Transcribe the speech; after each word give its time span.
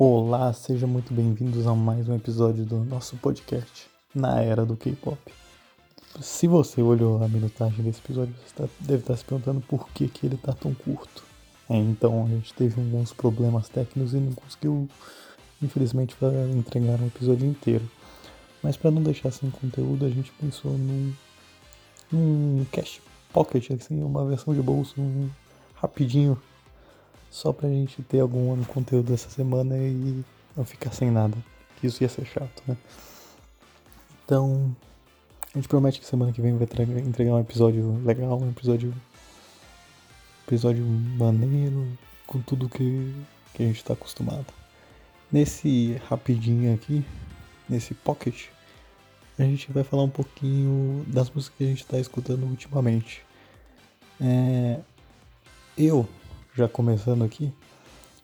Olá, 0.00 0.52
sejam 0.52 0.88
muito 0.88 1.12
bem-vindos 1.12 1.66
a 1.66 1.74
mais 1.74 2.08
um 2.08 2.14
episódio 2.14 2.64
do 2.64 2.76
nosso 2.84 3.16
podcast 3.16 3.90
na 4.14 4.40
era 4.40 4.64
do 4.64 4.76
K-pop. 4.76 5.18
Se 6.20 6.46
você 6.46 6.80
olhou 6.80 7.20
a 7.20 7.26
minutagem 7.26 7.84
desse 7.84 7.98
episódio, 7.98 8.32
você 8.36 8.54
tá, 8.54 8.68
deve 8.78 9.02
estar 9.02 9.16
se 9.16 9.24
perguntando 9.24 9.60
por 9.60 9.88
que, 9.88 10.06
que 10.06 10.24
ele 10.24 10.36
está 10.36 10.52
tão 10.52 10.72
curto. 10.72 11.24
É, 11.68 11.76
então 11.76 12.24
a 12.24 12.28
gente 12.28 12.54
teve 12.54 12.80
alguns 12.80 13.12
problemas 13.12 13.68
técnicos 13.68 14.14
e 14.14 14.18
não 14.18 14.34
conseguiu, 14.34 14.88
infelizmente, 15.60 16.16
entregar 16.56 17.00
um 17.00 17.08
episódio 17.08 17.48
inteiro. 17.48 17.90
Mas 18.62 18.76
para 18.76 18.92
não 18.92 19.02
deixar 19.02 19.32
sem 19.32 19.50
conteúdo, 19.50 20.06
a 20.06 20.10
gente 20.10 20.30
pensou 20.40 20.78
num, 20.78 21.12
num 22.12 22.64
Cash 22.70 23.00
Pocket, 23.32 23.72
assim, 23.72 24.00
uma 24.00 24.24
versão 24.24 24.54
de 24.54 24.62
bolso 24.62 25.00
um, 25.00 25.28
rapidinho 25.74 26.40
só 27.30 27.52
pra 27.52 27.68
gente 27.68 28.02
ter 28.02 28.20
algum 28.20 28.62
conteúdo 28.64 29.12
essa 29.12 29.28
semana 29.28 29.76
e 29.76 30.24
não 30.56 30.64
ficar 30.64 30.92
sem 30.92 31.10
nada. 31.10 31.36
Que 31.76 31.86
isso 31.86 32.02
ia 32.02 32.08
ser 32.08 32.26
chato, 32.26 32.62
né? 32.66 32.76
Então, 34.24 34.74
a 35.54 35.58
gente 35.58 35.68
promete 35.68 36.00
que 36.00 36.06
semana 36.06 36.32
que 36.32 36.40
vem 36.40 36.56
vai 36.56 36.68
entregar 37.06 37.34
um 37.34 37.40
episódio 37.40 38.00
legal, 38.04 38.38
um 38.40 38.50
episódio. 38.50 38.92
episódio 40.46 40.84
maneiro, 40.84 41.86
com 42.26 42.40
tudo 42.40 42.68
que, 42.68 43.14
que 43.54 43.62
a 43.62 43.66
gente 43.66 43.84
tá 43.84 43.94
acostumado. 43.94 44.46
Nesse 45.30 46.00
rapidinho 46.08 46.74
aqui, 46.74 47.04
nesse 47.68 47.94
pocket, 47.94 48.48
a 49.38 49.42
gente 49.42 49.70
vai 49.70 49.84
falar 49.84 50.02
um 50.02 50.10
pouquinho 50.10 51.04
das 51.06 51.30
músicas 51.30 51.56
que 51.58 51.64
a 51.64 51.66
gente 51.68 51.86
tá 51.86 51.98
escutando 51.98 52.44
ultimamente. 52.44 53.22
É, 54.20 54.80
eu 55.76 56.08
já 56.58 56.68
começando 56.68 57.22
aqui, 57.22 57.52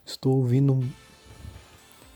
estou 0.05 0.39
ouvindo 0.39 0.85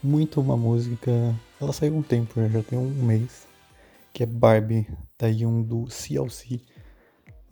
muito 0.02 0.40
uma 0.40 0.56
música. 0.56 1.12
Ela 1.60 1.72
saiu 1.72 1.94
um 1.94 2.02
tempo, 2.02 2.40
né? 2.40 2.50
já 2.52 2.60
tem 2.60 2.76
um 2.76 2.90
mês, 2.90 3.46
que 4.12 4.24
é 4.24 4.26
Barbie, 4.26 4.84
da 5.16 5.28
Yoon 5.28 5.62
do 5.62 5.88
CLC. 5.88 6.60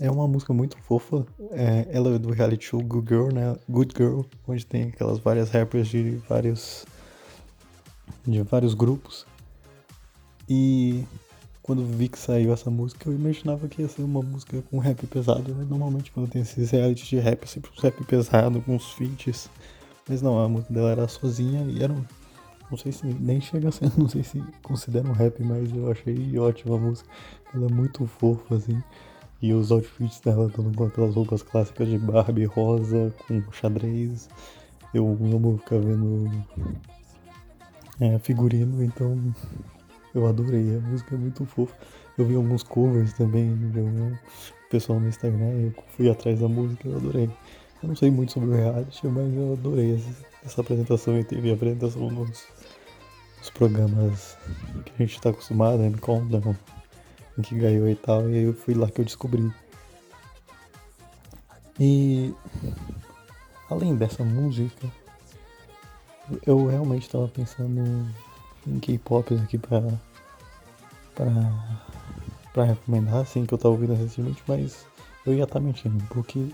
É 0.00 0.10
uma 0.10 0.26
música 0.26 0.52
muito 0.52 0.76
fofa. 0.78 1.24
É, 1.52 1.86
ela 1.92 2.16
é 2.16 2.18
do 2.18 2.32
reality 2.32 2.64
show 2.64 2.82
Good 2.82 3.08
Girl, 3.08 3.32
né? 3.32 3.56
Good 3.68 3.94
Girl, 3.96 4.22
onde 4.48 4.66
tem 4.66 4.88
aquelas 4.88 5.20
várias 5.20 5.48
rappers 5.50 5.86
de 5.86 6.16
vários 6.28 6.84
de 8.26 8.42
vários 8.42 8.74
grupos. 8.74 9.24
E 10.48 11.04
quando 11.66 11.84
vi 11.84 12.08
que 12.08 12.18
saiu 12.18 12.52
essa 12.52 12.70
música, 12.70 13.10
eu 13.10 13.12
imaginava 13.12 13.66
que 13.66 13.82
ia 13.82 13.88
ser 13.88 14.02
uma 14.02 14.22
música 14.22 14.62
com 14.70 14.78
rap 14.78 15.04
pesado. 15.08 15.52
Né? 15.52 15.66
Normalmente 15.68 16.12
quando 16.12 16.30
tem 16.30 16.40
esses 16.40 16.70
reality 16.70 17.04
de 17.04 17.18
rap, 17.18 17.42
é 17.42 17.46
sempre 17.46 17.72
um 17.76 17.82
rap 17.82 18.04
pesado, 18.04 18.62
com 18.62 18.76
uns 18.76 18.92
feats. 18.92 19.50
Mas 20.08 20.22
não, 20.22 20.40
a 20.40 20.48
música 20.48 20.72
dela 20.72 20.92
era 20.92 21.08
sozinha 21.08 21.64
e 21.68 21.82
era 21.82 21.92
um, 21.92 22.04
Não 22.70 22.78
sei 22.78 22.92
se 22.92 23.04
nem 23.04 23.40
chega 23.40 23.68
a 23.68 23.72
ser, 23.72 23.90
não 23.98 24.08
sei 24.08 24.22
se 24.22 24.40
considera 24.62 25.08
um 25.08 25.12
rap, 25.12 25.42
mas 25.42 25.74
eu 25.74 25.90
achei 25.90 26.38
ótima 26.38 26.76
a 26.76 26.78
música. 26.78 27.10
Ela 27.52 27.66
é 27.66 27.72
muito 27.72 28.06
fofa, 28.06 28.54
assim. 28.54 28.80
E 29.42 29.52
os 29.52 29.72
outfits 29.72 30.20
dela 30.20 30.46
estão 30.46 30.72
com 30.72 30.84
aquelas 30.84 31.16
roupas 31.16 31.42
clássicas 31.42 31.88
de 31.88 31.98
Barbie 31.98 32.44
rosa, 32.44 33.12
com 33.26 33.42
xadrez. 33.50 34.28
Eu 34.94 35.04
amo 35.04 35.58
ficar 35.58 35.80
vendo 35.80 36.30
é, 37.98 38.18
figurino, 38.20 38.84
então 38.84 39.34
eu 40.18 40.26
adorei, 40.26 40.76
a 40.76 40.80
música 40.80 41.14
é 41.14 41.18
muito 41.18 41.44
fofa. 41.44 41.74
Eu 42.16 42.24
vi 42.24 42.34
alguns 42.34 42.62
covers 42.62 43.12
também 43.12 43.54
de 43.70 43.78
algum 43.78 44.14
pessoal 44.70 44.98
no 44.98 45.08
Instagram 45.08 45.50
eu 45.50 45.84
fui 45.96 46.10
atrás 46.10 46.40
da 46.40 46.48
música 46.48 46.88
eu 46.88 46.96
adorei. 46.96 47.30
Eu 47.82 47.88
não 47.88 47.96
sei 47.96 48.10
muito 48.10 48.32
sobre 48.32 48.50
o 48.50 48.52
reality, 48.52 49.06
mas 49.06 49.34
eu 49.34 49.52
adorei 49.52 49.94
essa, 49.94 50.26
essa 50.44 50.60
apresentação 50.60 51.18
e 51.18 51.24
teve 51.24 51.52
apresentação 51.52 52.10
nos, 52.10 52.46
nos, 53.38 53.50
programas 53.50 54.36
que 54.84 54.92
a 54.94 55.06
gente 55.06 55.20
tá 55.20 55.30
acostumado, 55.30 55.78
né? 55.78 55.92
Countdown, 56.00 56.56
em 57.38 57.42
que 57.42 57.54
ganhou 57.54 57.88
e 57.88 57.94
tal, 57.94 58.28
e 58.30 58.34
aí 58.34 58.44
eu 58.44 58.54
fui 58.54 58.74
lá 58.74 58.90
que 58.90 59.00
eu 59.00 59.04
descobri. 59.04 59.52
E 61.78 62.34
além 63.68 63.94
dessa 63.94 64.24
música, 64.24 64.90
eu 66.46 66.66
realmente 66.66 67.02
estava 67.02 67.28
pensando 67.28 68.08
em 68.66 68.80
K-pop 68.80 69.34
aqui 69.34 69.58
pra, 69.58 69.82
pra 72.52 72.64
recomendar, 72.64 73.16
assim, 73.16 73.44
que 73.44 73.52
eu 73.52 73.58
tava 73.58 73.74
ouvindo 73.74 73.94
recentemente, 73.94 74.42
mas 74.46 74.86
eu 75.24 75.34
ia 75.34 75.44
estar 75.44 75.54
tá 75.54 75.60
mentindo, 75.60 76.02
porque 76.08 76.48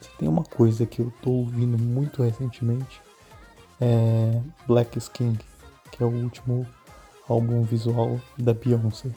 se 0.00 0.08
tem 0.18 0.28
uma 0.28 0.44
coisa 0.44 0.86
que 0.86 1.00
eu 1.00 1.12
tô 1.22 1.30
ouvindo 1.30 1.78
muito 1.78 2.22
recentemente 2.22 3.00
é 3.80 4.40
Black 4.66 4.98
Skin, 4.98 5.38
que 5.90 6.02
é 6.02 6.06
o 6.06 6.10
último 6.10 6.66
álbum 7.28 7.62
visual 7.62 8.20
da 8.36 8.52
Beyoncé. 8.52 9.10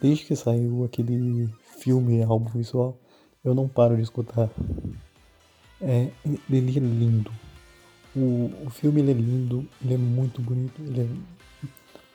Desde 0.00 0.24
que 0.24 0.36
saiu 0.36 0.84
aquele 0.84 1.48
filme 1.78 2.22
álbum 2.22 2.50
visual, 2.50 2.98
eu 3.42 3.54
não 3.54 3.66
paro 3.66 3.96
de 3.96 4.02
escutar. 4.02 4.50
É, 5.80 6.10
ele 6.50 6.76
é 6.76 6.80
lindo. 6.80 7.32
O, 8.14 8.50
o 8.66 8.70
filme 8.70 9.00
é 9.00 9.14
lindo, 9.14 9.66
ele 9.82 9.94
é 9.94 9.98
muito 9.98 10.40
bonito, 10.42 10.80
ele 10.82 11.00
é 11.02 11.08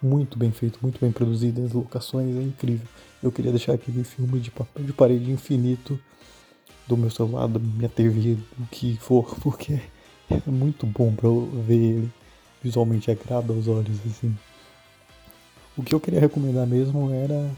muito 0.01 0.38
bem 0.38 0.51
feito, 0.51 0.79
muito 0.81 1.00
bem 1.00 1.12
produzido, 1.12 1.63
as 1.63 1.72
locações 1.72 2.35
é 2.35 2.41
incrível. 2.41 2.88
Eu 3.22 3.31
queria 3.31 3.51
deixar 3.51 3.73
aquele 3.73 4.03
filme 4.03 4.39
de 4.39 4.50
papel 4.50 4.84
de 4.84 4.94
parede 4.94 5.31
infinito 5.31 6.00
do 6.88 6.97
meu 6.97 7.09
celular, 7.09 7.47
da 7.47 7.59
minha 7.59 7.89
TV, 7.89 8.35
do 8.57 8.66
que 8.72 8.97
for, 8.97 9.35
porque 9.41 9.79
é 10.29 10.50
muito 10.50 10.85
bom 10.85 11.13
para 11.13 11.29
ver 11.63 11.75
ele. 11.75 12.12
Visualmente 12.63 13.09
agrada 13.09 13.53
aos 13.53 13.67
olhos, 13.67 13.97
assim. 14.06 14.35
O 15.75 15.81
que 15.81 15.95
eu 15.95 16.00
queria 16.00 16.19
recomendar 16.19 16.68
mesmo 16.68 17.12
era 17.12 17.50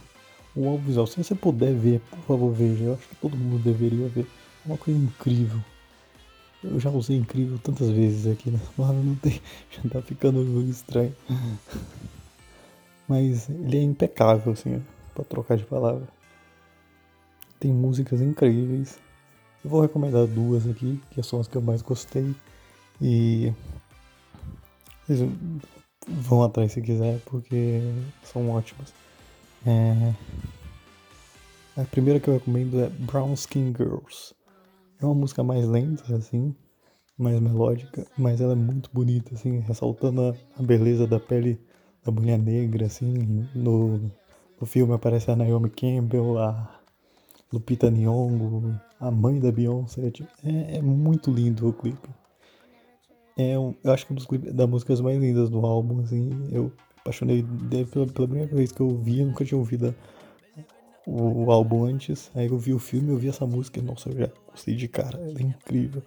o 0.56 0.78
visual. 0.78 1.06
Se 1.08 1.22
você 1.22 1.36
puder 1.36 1.74
ver, 1.74 2.00
por 2.10 2.20
favor, 2.20 2.54
veja. 2.54 2.84
Eu 2.86 2.94
acho 2.94 3.08
que 3.10 3.16
todo 3.16 3.36
mundo 3.36 3.62
deveria 3.62 4.08
ver. 4.08 4.26
É 4.66 4.68
uma 4.68 4.78
coisa 4.78 4.98
incrível. 4.98 5.60
Eu 6.64 6.80
já 6.80 6.90
usei 6.90 7.18
incrível 7.18 7.60
tantas 7.62 7.90
vezes 7.90 8.28
aqui 8.28 8.50
na 8.52 8.60
palavra, 8.78 9.02
não 9.02 9.16
tem. 9.16 9.42
Já 9.72 9.90
tá 9.90 10.02
ficando 10.02 10.62
estranho. 10.70 11.14
Mas 13.08 13.50
ele 13.50 13.78
é 13.78 13.82
impecável, 13.82 14.54
assim, 14.54 14.84
pra 15.14 15.24
trocar 15.24 15.58
de 15.58 15.66
palavra. 15.66 16.08
Tem 17.60 17.72
músicas 17.72 18.22
incríveis. 18.22 19.00
Eu 19.64 19.70
vou 19.70 19.82
recomendar 19.82 20.26
duas 20.28 20.68
aqui, 20.68 21.02
que 21.12 21.24
são 21.24 21.40
as 21.40 21.48
que 21.48 21.56
eu 21.56 21.62
mais 21.62 21.82
gostei. 21.82 22.36
E. 23.02 23.54
Vocês 25.06 25.30
vão 26.08 26.44
atrás 26.44 26.72
se 26.72 26.82
quiser, 26.82 27.20
porque 27.26 27.82
são 28.24 28.50
ótimas. 28.50 28.94
É... 29.66 30.14
A 31.76 31.84
primeira 31.86 32.20
que 32.20 32.28
eu 32.28 32.36
recomendo 32.36 32.82
é 32.82 32.90
Brown 32.90 33.34
Skin 33.34 33.74
Girls. 33.76 34.34
É 35.02 35.06
uma 35.06 35.16
música 35.16 35.44
mais 35.44 35.68
lenta, 35.68 36.16
assim, 36.16 36.56
mais 37.18 37.40
melódica, 37.40 38.06
mas 38.18 38.40
ela 38.40 38.54
é 38.54 38.56
muito 38.56 38.90
bonita, 38.94 39.34
assim, 39.34 39.60
ressaltando 39.60 40.36
a, 40.58 40.62
beleza 40.62 41.08
da 41.08 41.20
pele 41.20 41.60
da 42.06 42.12
mulher 42.12 42.38
negra, 42.38 42.86
assim. 42.86 43.48
No, 43.56 44.00
no 44.60 44.66
filme 44.66 44.94
aparece 44.94 45.32
a 45.32 45.36
Naomi 45.36 45.70
Campbell, 45.70 46.38
a 46.40 46.80
Lupita 47.52 47.90
Nyong'o, 47.90 48.80
a 49.00 49.12
mãe 49.12 49.40
da 49.40 49.52
Beyoncé. 49.52 50.12
Tipo, 50.12 50.30
é, 50.44 50.78
é 50.78 50.82
muito 50.82 51.32
lindo 51.32 51.68
o 51.68 51.74
clipe. 51.74 52.10
É 53.38 53.58
um, 53.58 53.74
eu 53.84 53.92
acho 53.92 54.06
que 54.06 54.12
é 54.12 54.14
um 54.14 54.16
dos 54.16 54.26
clipes 54.26 54.54
das 54.54 54.70
músicas 54.70 55.02
mais 55.02 55.20
lindas 55.20 55.50
do 55.50 55.66
álbum, 55.66 56.02
assim. 56.02 56.30
Eu 56.52 56.72
apaixonei 57.00 57.46
pela, 57.92 58.08
pela 58.08 58.28
primeira 58.28 58.56
vez 58.56 58.72
que 58.72 58.82
eu 58.82 58.88
ouvi, 58.88 59.20
eu 59.20 59.28
nunca 59.28 59.44
tinha 59.44 59.58
ouvido 59.58 59.94
o, 61.06 61.46
o, 61.46 61.52
álbum 61.52 61.86
antes. 61.86 62.32
Aí 62.36 62.48
eu 62.48 62.58
vi 62.58 62.74
o 62.74 62.80
filme, 62.80 63.10
eu 63.10 63.18
vi 63.18 63.30
essa 63.30 63.46
música 63.46 63.80
e, 63.80 63.84
nossa, 63.84 64.10
eu 64.10 64.18
já 64.18 64.30
gostei 64.50 64.76
de 64.76 64.88
cara. 64.88 65.18
Ela 65.18 65.40
é 65.40 65.44
incrível. 65.44 66.02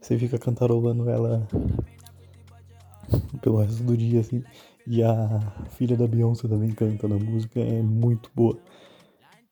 Você 0.00 0.18
fica 0.18 0.38
cantarolando 0.38 1.08
ela 1.10 1.46
pelo 3.40 3.58
resto 3.58 3.82
do 3.82 3.96
dia, 3.96 4.20
assim. 4.20 4.42
E 4.86 5.02
a 5.02 5.40
filha 5.70 5.96
da 5.96 6.06
Beyoncé 6.06 6.48
também 6.48 6.70
canta 6.70 7.06
na 7.06 7.16
música, 7.16 7.60
é 7.60 7.82
muito 7.82 8.30
boa. 8.34 8.58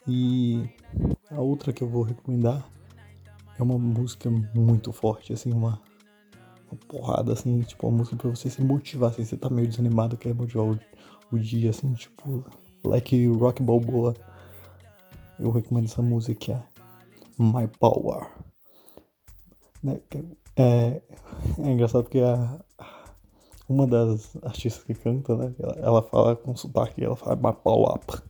E 0.07 0.69
a 1.31 1.41
outra 1.41 1.73
que 1.73 1.83
eu 1.83 1.89
vou 1.89 2.03
recomendar 2.03 2.67
é 3.59 3.63
uma 3.63 3.79
música 3.79 4.31
muito 4.55 4.93
forte, 4.93 5.33
assim, 5.33 5.53
uma, 5.53 5.81
uma 6.71 6.79
porrada, 6.89 7.33
assim, 7.33 7.61
tipo, 7.61 7.87
uma 7.87 7.99
música 7.99 8.17
pra 8.17 8.31
você 8.31 8.49
se 8.49 8.63
motivar, 8.63 9.11
assim, 9.11 9.25
você 9.25 9.37
tá 9.37 9.51
meio 9.51 9.69
desanimado, 9.69 10.17
quer 10.17 10.35
motivar 10.35 10.67
o, 10.67 10.79
o 11.31 11.39
dia, 11.39 11.71
assim, 11.71 11.93
tipo, 11.93 12.45
like 12.85 13.27
Rock 13.27 13.63
Balboa. 13.63 14.15
Eu 15.39 15.51
recomendo 15.51 15.85
essa 15.85 16.03
música 16.03 16.35
que 16.35 16.53
é 16.53 16.63
My 17.39 17.69
Power. 17.79 18.29
Né? 19.83 20.01
É, 20.57 21.03
é 21.59 21.71
engraçado 21.71 22.03
porque 22.05 22.19
a, 22.19 22.59
uma 23.69 23.87
das 23.87 24.37
artistas 24.43 24.83
que 24.85 24.95
canta, 24.95 25.37
né? 25.37 25.55
Ela, 25.59 25.77
ela 25.79 26.03
fala 26.03 26.37
com 26.37 26.57
sotaque, 26.57 27.05
ela 27.05 27.17
fala 27.17 27.37
Mapauap. 27.37 28.23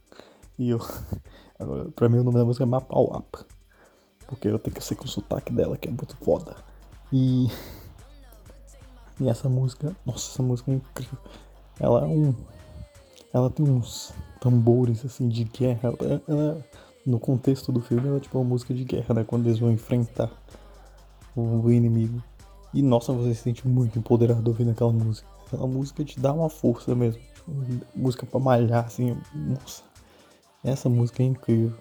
E 0.59 0.71
eu, 0.71 0.81
agora, 1.59 1.91
pra 1.93 2.09
mim 2.09 2.19
o 2.19 2.25
nome 2.25 2.39
da 2.39 2.45
música 2.45 2.65
é 2.65 2.67
Mapauap. 2.67 3.47
Porque 4.27 4.49
eu 4.49 4.59
tenho 4.59 4.75
que 4.75 4.85
ser 4.85 4.97
com 4.97 5.05
o 5.05 5.09
sotaque 5.09 5.53
dela, 5.53 5.77
que 5.77 5.89
é 5.89 5.91
muito 5.91 6.17
foda. 6.19 6.57
E 7.13 7.49
E 9.21 9.29
essa 9.29 9.49
música, 9.49 9.97
nossa, 10.07 10.31
essa 10.31 10.43
música 10.43 10.71
é 10.71 10.75
incrível. 10.75 11.19
Ela 11.81 12.03
é 12.03 12.07
um. 12.07 12.35
Ela 13.33 13.51
tem 13.51 13.69
uns 13.69 14.13
tambores 14.41 15.05
assim 15.05 15.29
de 15.29 15.45
guerra. 15.45 15.93
Ela, 16.01 16.23
ela, 16.29 16.67
no 17.05 17.19
contexto 17.19 17.73
do 17.73 17.81
filme, 17.81 18.07
ela 18.07 18.19
é 18.19 18.21
tipo 18.21 18.39
uma 18.39 18.49
música 18.49 18.73
de 18.73 18.85
guerra, 18.85 19.15
né? 19.15 19.25
Quando 19.25 19.47
eles 19.47 19.59
vão 19.59 19.73
enfrentar 19.73 20.31
o 21.35 21.71
inimigo. 21.71 22.23
E 22.73 22.83
nossa, 22.83 23.13
você 23.13 23.35
se 23.35 23.43
sente 23.43 23.67
muito 23.67 23.99
empoderado 23.99 24.47
ouvindo 24.49 24.71
aquela 24.71 24.93
música. 24.93 25.27
Aquela 25.47 25.67
música 25.67 26.05
te 26.05 26.21
dá 26.21 26.33
uma 26.33 26.51
força 26.51 26.95
mesmo. 26.95 27.23
Música 27.95 28.27
pra 28.27 28.39
malhar, 28.39 28.85
assim. 28.85 29.17
Nossa. 29.35 29.83
Essa 30.63 30.89
música 30.89 31.23
é 31.23 31.27
incrível. 31.27 31.77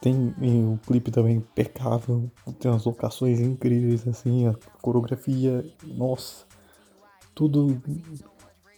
Tem 0.00 0.34
o 0.64 0.78
clipe 0.84 1.10
também 1.10 1.36
impecável. 1.36 2.30
Tem 2.58 2.70
umas 2.70 2.84
locações 2.84 3.40
incríveis, 3.40 4.06
assim. 4.08 4.48
A 4.48 4.54
coreografia. 4.82 5.64
Nossa. 5.84 6.44
Tudo. 7.34 7.80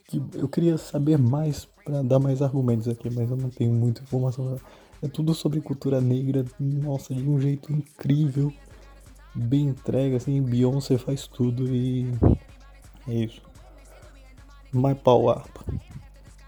Que 0.04 0.22
eu 0.34 0.48
queria 0.48 0.76
saber 0.76 1.16
mais 1.16 1.64
para 1.84 2.02
dar 2.02 2.18
mais 2.18 2.42
argumentos 2.42 2.88
aqui, 2.88 3.08
mas 3.08 3.30
eu 3.30 3.36
não 3.36 3.48
tenho 3.48 3.72
muita 3.72 4.02
informação. 4.02 4.56
É 5.00 5.08
tudo 5.08 5.32
sobre 5.32 5.62
cultura 5.62 5.98
negra. 5.98 6.44
Nossa, 6.58 7.14
de 7.14 7.26
um 7.26 7.40
jeito 7.40 7.72
incrível 7.72 8.52
bem 9.34 9.68
entregue, 9.68 10.16
assim, 10.16 10.42
Beyoncé 10.42 10.98
faz 10.98 11.26
tudo 11.26 11.74
e 11.74 12.12
é 13.08 13.14
isso. 13.14 13.42
My 14.72 14.94
Power 14.94 15.38
Up 15.38 15.50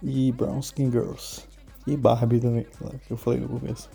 e 0.03 0.33
Brown 0.33 0.61
Skin 0.61 0.91
Girls 0.91 1.45
e 1.87 1.97
Barbie 1.97 2.41
também, 2.41 2.65
claro, 2.79 2.99
que 2.99 3.13
eu 3.13 3.17
falei 3.17 3.41
no 3.41 3.49
começo. 3.49 3.91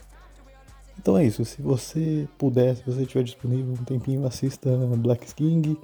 Então 0.99 1.17
é 1.17 1.25
isso, 1.25 1.45
se 1.45 1.61
você 1.61 2.27
puder, 2.37 2.75
se 2.75 2.83
você 2.83 3.05
tiver 3.05 3.23
disponível 3.23 3.73
um 3.73 3.83
tempinho, 3.83 4.25
assista 4.25 4.75
Black 4.97 5.33
King, 5.35 5.77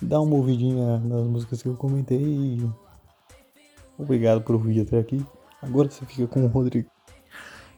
dá 0.00 0.20
uma 0.20 0.36
ouvidinha 0.36 0.98
nas 0.98 1.26
músicas 1.26 1.62
que 1.62 1.68
eu 1.68 1.76
comentei 1.76 2.22
e 2.22 2.70
obrigado 3.98 4.42
por 4.42 4.54
ouvir 4.54 4.80
até 4.80 4.98
aqui. 4.98 5.24
Agora 5.60 5.90
você 5.90 6.04
fica 6.06 6.26
com 6.26 6.44
o 6.44 6.46
Rodrigo. 6.46 6.88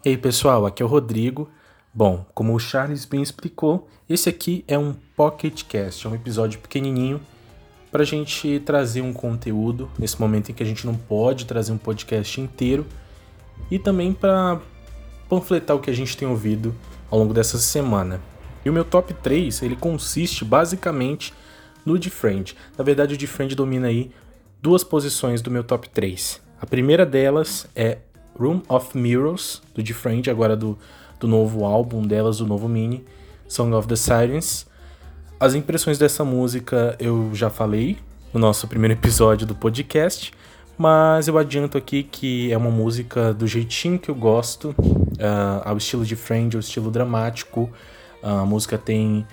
Ei 0.04 0.16
pessoal, 0.16 0.66
aqui 0.66 0.82
é 0.82 0.86
o 0.86 0.88
Rodrigo 0.88 1.48
Bom, 1.96 2.26
como 2.34 2.54
o 2.54 2.58
Charles 2.58 3.06
bem 3.06 3.22
explicou, 3.22 3.88
esse 4.06 4.28
aqui 4.28 4.62
é 4.68 4.78
um 4.78 4.94
Pocket 5.16 5.62
Cast, 5.62 6.06
é 6.06 6.10
um 6.10 6.14
episódio 6.14 6.60
pequenininho 6.60 7.18
para 7.90 8.02
a 8.02 8.04
gente 8.04 8.60
trazer 8.60 9.00
um 9.00 9.14
conteúdo 9.14 9.90
nesse 9.98 10.20
momento 10.20 10.50
em 10.50 10.54
que 10.54 10.62
a 10.62 10.66
gente 10.66 10.84
não 10.84 10.94
pode 10.94 11.46
trazer 11.46 11.72
um 11.72 11.78
podcast 11.78 12.38
inteiro 12.38 12.86
e 13.70 13.78
também 13.78 14.12
para 14.12 14.60
panfletar 15.26 15.74
o 15.74 15.80
que 15.80 15.88
a 15.88 15.94
gente 15.94 16.14
tem 16.18 16.28
ouvido 16.28 16.74
ao 17.10 17.18
longo 17.18 17.32
dessa 17.32 17.56
semana. 17.56 18.20
E 18.62 18.68
o 18.68 18.74
meu 18.74 18.84
top 18.84 19.14
3, 19.14 19.62
ele 19.62 19.74
consiste 19.74 20.44
basicamente 20.44 21.32
no 21.82 21.98
Defriend. 21.98 22.54
Na 22.76 22.84
verdade, 22.84 23.14
o 23.14 23.16
Defriend 23.16 23.54
domina 23.54 23.86
aí 23.86 24.10
duas 24.60 24.84
posições 24.84 25.40
do 25.40 25.50
meu 25.50 25.64
top 25.64 25.88
3. 25.88 26.42
A 26.60 26.66
primeira 26.66 27.06
delas 27.06 27.66
é 27.74 28.00
Room 28.38 28.60
of 28.68 28.98
Mirrors, 28.98 29.62
do 29.74 29.82
Defriend, 29.82 30.28
agora 30.28 30.54
do 30.54 30.76
do 31.18 31.26
novo 31.26 31.64
álbum 31.64 32.06
delas, 32.06 32.38
do 32.38 32.46
novo 32.46 32.68
mini, 32.68 33.04
Song 33.48 33.74
of 33.74 33.88
the 33.88 33.96
Sirens. 33.96 34.66
As 35.38 35.54
impressões 35.54 35.98
dessa 35.98 36.24
música 36.24 36.96
eu 36.98 37.30
já 37.34 37.50
falei 37.50 37.98
no 38.32 38.40
nosso 38.40 38.66
primeiro 38.66 38.94
episódio 38.94 39.46
do 39.46 39.54
podcast, 39.54 40.32
mas 40.78 41.28
eu 41.28 41.38
adianto 41.38 41.78
aqui 41.78 42.02
que 42.02 42.52
é 42.52 42.56
uma 42.56 42.70
música 42.70 43.32
do 43.32 43.46
jeitinho 43.46 43.98
que 43.98 44.10
eu 44.10 44.14
gosto, 44.14 44.74
uh, 44.78 45.62
ao 45.64 45.76
estilo 45.76 46.04
de 46.04 46.16
Friend, 46.16 46.56
ao 46.56 46.60
estilo 46.60 46.90
dramático. 46.90 47.70
Uh, 48.22 48.28
a 48.28 48.46
música 48.46 48.76
tem 48.76 49.26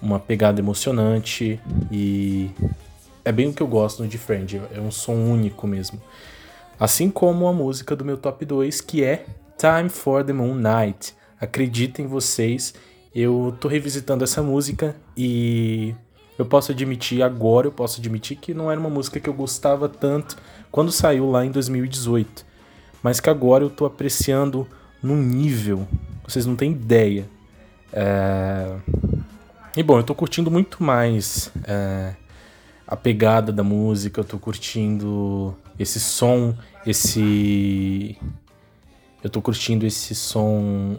uma 0.00 0.18
pegada 0.18 0.60
emocionante 0.60 1.60
e 1.90 2.50
é 3.24 3.30
bem 3.30 3.48
o 3.48 3.52
que 3.52 3.62
eu 3.62 3.68
gosto 3.68 4.02
no 4.02 4.08
de 4.08 4.18
Friend, 4.18 4.60
é 4.74 4.80
um 4.80 4.90
som 4.90 5.14
único 5.14 5.66
mesmo. 5.66 6.00
Assim 6.78 7.10
como 7.10 7.46
a 7.46 7.52
música 7.52 7.94
do 7.94 8.04
meu 8.04 8.16
top 8.16 8.44
2, 8.44 8.80
que 8.80 9.04
é 9.04 9.24
Time 9.56 9.88
for 9.88 10.24
the 10.24 10.32
Moon 10.32 10.54
Night. 10.54 11.14
Acreditem 11.40 12.06
vocês, 12.06 12.74
eu 13.14 13.56
tô 13.60 13.68
revisitando 13.68 14.24
essa 14.24 14.42
música 14.42 14.96
e 15.16 15.94
eu 16.38 16.46
posso 16.46 16.72
admitir 16.72 17.22
agora, 17.22 17.66
eu 17.66 17.72
posso 17.72 18.00
admitir 18.00 18.36
que 18.36 18.54
não 18.54 18.70
era 18.70 18.80
uma 18.80 18.88
música 18.88 19.20
que 19.20 19.28
eu 19.28 19.34
gostava 19.34 19.88
tanto 19.88 20.36
quando 20.70 20.90
saiu 20.90 21.30
lá 21.30 21.44
em 21.44 21.50
2018, 21.50 22.46
mas 23.02 23.20
que 23.20 23.28
agora 23.28 23.64
eu 23.64 23.70
tô 23.70 23.84
apreciando 23.84 24.66
num 25.02 25.16
nível, 25.16 25.86
vocês 26.26 26.46
não 26.46 26.56
têm 26.56 26.72
ideia. 26.72 27.28
É... 27.92 28.74
E 29.76 29.82
bom, 29.82 29.98
eu 29.98 30.02
tô 30.02 30.14
curtindo 30.14 30.50
muito 30.50 30.82
mais 30.82 31.52
é... 31.64 32.14
a 32.86 32.96
pegada 32.96 33.52
da 33.52 33.62
música, 33.62 34.20
eu 34.20 34.24
tô 34.24 34.38
curtindo 34.38 35.54
esse 35.78 36.00
som, 36.00 36.56
esse 36.86 38.16
eu 39.22 39.30
tô 39.30 39.40
curtindo 39.40 39.86
esse 39.86 40.14
som 40.14 40.96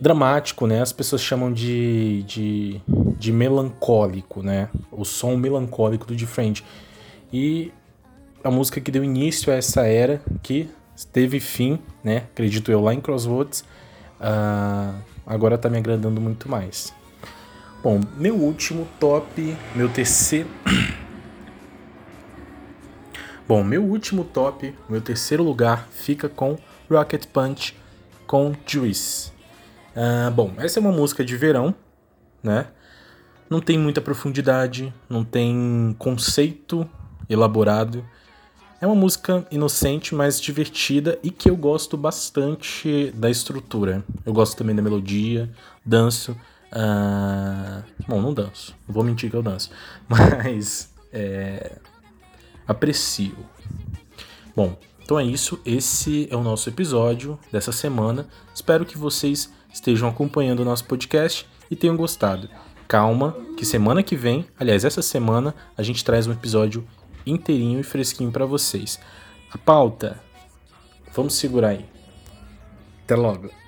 dramático, 0.00 0.66
né? 0.66 0.80
As 0.80 0.92
pessoas 0.92 1.20
chamam 1.20 1.52
de, 1.52 2.22
de, 2.22 2.80
de 3.18 3.32
melancólico, 3.32 4.42
né? 4.42 4.68
O 4.90 5.04
som 5.04 5.36
melancólico 5.36 6.06
do 6.06 6.16
Different. 6.16 6.62
E 7.32 7.70
a 8.42 8.50
música 8.50 8.80
que 8.80 8.90
deu 8.90 9.04
início 9.04 9.52
a 9.52 9.56
essa 9.56 9.86
era, 9.86 10.22
que 10.42 10.68
teve 11.12 11.38
fim, 11.38 11.78
né? 12.02 12.24
Acredito 12.32 12.72
eu, 12.72 12.80
lá 12.80 12.94
em 12.94 13.00
Crossroads, 13.00 13.60
uh, 14.20 14.94
agora 15.26 15.58
tá 15.58 15.68
me 15.68 15.76
agradando 15.76 16.20
muito 16.20 16.48
mais. 16.48 16.94
Bom, 17.82 18.00
meu 18.16 18.34
último 18.36 18.88
top, 18.98 19.56
meu 19.74 19.88
terceiro. 19.88 20.48
Bom, 23.50 23.64
meu 23.64 23.82
último 23.82 24.22
top, 24.22 24.72
meu 24.88 25.00
terceiro 25.00 25.42
lugar, 25.42 25.88
fica 25.90 26.28
com 26.28 26.56
Rocket 26.88 27.26
Punch 27.26 27.76
com 28.24 28.54
Juice. 28.64 29.32
Uh, 29.90 30.30
bom, 30.30 30.54
essa 30.56 30.78
é 30.78 30.80
uma 30.80 30.92
música 30.92 31.24
de 31.24 31.36
verão, 31.36 31.74
né? 32.44 32.68
Não 33.50 33.60
tem 33.60 33.76
muita 33.76 34.00
profundidade, 34.00 34.94
não 35.08 35.24
tem 35.24 35.96
conceito 35.98 36.88
elaborado. 37.28 38.04
É 38.80 38.86
uma 38.86 38.94
música 38.94 39.44
inocente, 39.50 40.14
mas 40.14 40.40
divertida 40.40 41.18
e 41.20 41.28
que 41.28 41.50
eu 41.50 41.56
gosto 41.56 41.96
bastante 41.96 43.10
da 43.16 43.28
estrutura. 43.28 44.04
Eu 44.24 44.32
gosto 44.32 44.56
também 44.56 44.76
da 44.76 44.82
melodia, 44.82 45.50
danço. 45.84 46.36
Uh... 46.72 47.82
Bom, 48.06 48.22
não 48.22 48.32
danço, 48.32 48.76
vou 48.86 49.02
mentir 49.02 49.28
que 49.28 49.34
eu 49.34 49.42
danço, 49.42 49.72
mas 50.06 50.94
é 51.12 51.78
aprecio. 52.70 53.36
Bom, 54.54 54.76
então 55.02 55.18
é 55.18 55.24
isso. 55.24 55.60
Esse 55.66 56.28
é 56.30 56.36
o 56.36 56.42
nosso 56.42 56.68
episódio 56.68 57.38
dessa 57.50 57.72
semana. 57.72 58.28
Espero 58.54 58.86
que 58.86 58.96
vocês 58.96 59.52
estejam 59.72 60.08
acompanhando 60.08 60.60
o 60.60 60.64
nosso 60.64 60.84
podcast 60.84 61.48
e 61.68 61.74
tenham 61.74 61.96
gostado. 61.96 62.48
Calma, 62.86 63.36
que 63.56 63.64
semana 63.64 64.02
que 64.02 64.16
vem, 64.16 64.46
aliás, 64.58 64.84
essa 64.84 65.02
semana, 65.02 65.54
a 65.76 65.82
gente 65.82 66.04
traz 66.04 66.26
um 66.26 66.32
episódio 66.32 66.86
inteirinho 67.26 67.80
e 67.80 67.84
fresquinho 67.84 68.30
para 68.30 68.46
vocês. 68.46 69.00
A 69.52 69.58
pauta, 69.58 70.20
vamos 71.12 71.34
segurar 71.34 71.70
aí. 71.70 71.84
Até 73.04 73.16
logo. 73.16 73.59